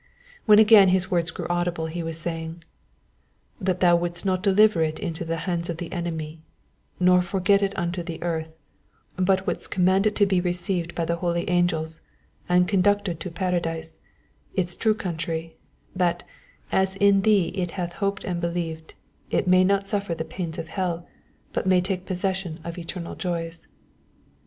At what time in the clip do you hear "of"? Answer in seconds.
5.69-5.77, 20.57-20.69, 22.63-22.79